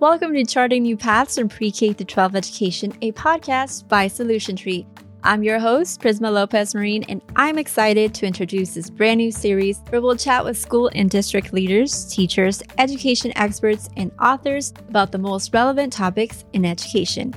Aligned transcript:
Welcome 0.00 0.32
to 0.32 0.46
Charting 0.46 0.84
New 0.84 0.96
Paths 0.96 1.36
in 1.36 1.50
Pre 1.50 1.70
K 1.70 1.92
12 1.92 2.34
Education, 2.34 2.94
a 3.02 3.12
podcast 3.12 3.86
by 3.86 4.08
Solution 4.08 4.56
Tree. 4.56 4.86
I'm 5.24 5.42
your 5.42 5.58
host, 5.58 6.00
Prisma 6.00 6.32
Lopez 6.32 6.74
Marine, 6.74 7.02
and 7.10 7.20
I'm 7.36 7.58
excited 7.58 8.14
to 8.14 8.24
introduce 8.24 8.72
this 8.72 8.88
brand 8.88 9.18
new 9.18 9.30
series 9.30 9.82
where 9.90 10.00
we'll 10.00 10.16
chat 10.16 10.42
with 10.42 10.56
school 10.56 10.90
and 10.94 11.10
district 11.10 11.52
leaders, 11.52 12.06
teachers, 12.06 12.62
education 12.78 13.30
experts, 13.36 13.90
and 13.98 14.10
authors 14.18 14.72
about 14.88 15.12
the 15.12 15.18
most 15.18 15.52
relevant 15.52 15.92
topics 15.92 16.46
in 16.54 16.64
education. 16.64 17.34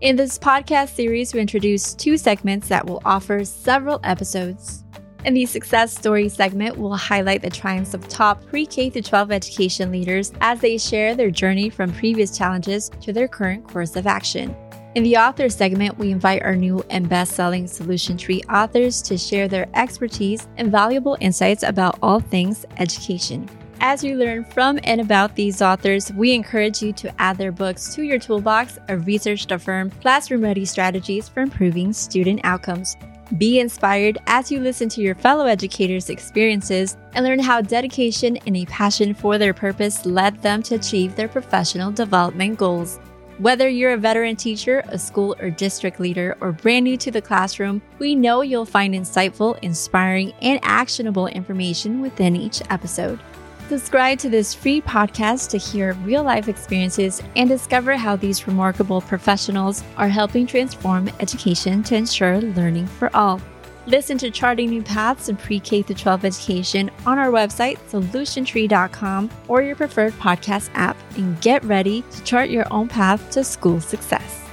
In 0.00 0.16
this 0.16 0.36
podcast 0.36 0.96
series, 0.96 1.32
we 1.32 1.38
introduce 1.38 1.94
two 1.94 2.16
segments 2.16 2.66
that 2.66 2.84
will 2.84 3.02
offer 3.04 3.44
several 3.44 4.00
episodes 4.02 4.83
in 5.24 5.34
the 5.34 5.46
Success 5.46 5.96
Story 5.96 6.28
segment, 6.28 6.76
we'll 6.76 6.94
highlight 6.94 7.42
the 7.42 7.50
triumphs 7.50 7.94
of 7.94 8.06
top 8.08 8.44
pre 8.46 8.66
K 8.66 8.90
12 8.90 9.32
education 9.32 9.90
leaders 9.90 10.32
as 10.40 10.60
they 10.60 10.76
share 10.78 11.14
their 11.14 11.30
journey 11.30 11.70
from 11.70 11.92
previous 11.92 12.36
challenges 12.36 12.90
to 13.00 13.12
their 13.12 13.28
current 13.28 13.66
course 13.66 13.96
of 13.96 14.06
action. 14.06 14.54
In 14.94 15.02
the 15.02 15.16
author 15.16 15.48
segment, 15.48 15.98
we 15.98 16.12
invite 16.12 16.42
our 16.42 16.54
new 16.54 16.84
and 16.90 17.08
best 17.08 17.32
selling 17.32 17.66
Solution 17.66 18.16
Tree 18.16 18.42
authors 18.48 19.02
to 19.02 19.18
share 19.18 19.48
their 19.48 19.66
expertise 19.74 20.46
and 20.56 20.70
valuable 20.70 21.16
insights 21.20 21.64
about 21.64 21.98
all 22.00 22.20
things 22.20 22.64
education. 22.76 23.48
As 23.80 24.04
you 24.04 24.16
learn 24.16 24.44
from 24.44 24.78
and 24.84 25.00
about 25.00 25.34
these 25.34 25.60
authors, 25.60 26.12
we 26.12 26.32
encourage 26.32 26.80
you 26.80 26.92
to 26.92 27.20
add 27.20 27.38
their 27.38 27.50
books 27.50 27.94
to 27.94 28.02
your 28.02 28.18
toolbox 28.18 28.78
of 28.88 29.06
research 29.06 29.50
affirmed 29.50 30.00
classroom 30.00 30.42
ready 30.42 30.64
strategies 30.64 31.28
for 31.28 31.40
improving 31.40 31.92
student 31.92 32.40
outcomes. 32.44 32.96
Be 33.38 33.58
inspired 33.58 34.18
as 34.26 34.52
you 34.52 34.60
listen 34.60 34.88
to 34.90 35.00
your 35.00 35.14
fellow 35.14 35.46
educators' 35.46 36.10
experiences 36.10 36.96
and 37.14 37.24
learn 37.24 37.38
how 37.38 37.62
dedication 37.62 38.36
and 38.46 38.56
a 38.56 38.66
passion 38.66 39.14
for 39.14 39.38
their 39.38 39.54
purpose 39.54 40.04
led 40.04 40.40
them 40.42 40.62
to 40.64 40.74
achieve 40.74 41.16
their 41.16 41.28
professional 41.28 41.90
development 41.90 42.58
goals. 42.58 43.00
Whether 43.38 43.68
you're 43.68 43.94
a 43.94 43.98
veteran 43.98 44.36
teacher, 44.36 44.84
a 44.88 44.98
school 44.98 45.34
or 45.40 45.50
district 45.50 45.98
leader, 45.98 46.36
or 46.40 46.52
brand 46.52 46.84
new 46.84 46.96
to 46.98 47.10
the 47.10 47.22
classroom, 47.22 47.82
we 47.98 48.14
know 48.14 48.42
you'll 48.42 48.64
find 48.64 48.94
insightful, 48.94 49.58
inspiring, 49.62 50.32
and 50.42 50.60
actionable 50.62 51.26
information 51.26 52.00
within 52.00 52.36
each 52.36 52.62
episode. 52.70 53.18
Subscribe 53.68 54.18
to 54.18 54.28
this 54.28 54.52
free 54.52 54.82
podcast 54.82 55.48
to 55.48 55.56
hear 55.56 55.94
real 56.04 56.22
life 56.22 56.48
experiences 56.48 57.22
and 57.34 57.48
discover 57.48 57.96
how 57.96 58.14
these 58.14 58.46
remarkable 58.46 59.00
professionals 59.00 59.82
are 59.96 60.08
helping 60.08 60.46
transform 60.46 61.08
education 61.18 61.82
to 61.84 61.96
ensure 61.96 62.42
learning 62.42 62.86
for 62.86 63.08
all. 63.16 63.40
Listen 63.86 64.18
to 64.18 64.30
Charting 64.30 64.68
New 64.68 64.82
Paths 64.82 65.30
in 65.30 65.36
Pre 65.36 65.60
K 65.60 65.82
12 65.82 66.24
education 66.26 66.90
on 67.06 67.18
our 67.18 67.28
website, 67.28 67.78
solutiontree.com, 67.90 69.30
or 69.48 69.62
your 69.62 69.76
preferred 69.76 70.12
podcast 70.14 70.70
app, 70.74 70.96
and 71.16 71.40
get 71.40 71.64
ready 71.64 72.02
to 72.10 72.22
chart 72.24 72.50
your 72.50 72.66
own 72.70 72.88
path 72.88 73.30
to 73.30 73.42
school 73.42 73.80
success. 73.80 74.43